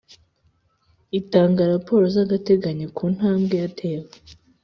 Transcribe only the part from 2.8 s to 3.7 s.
ku ntambwe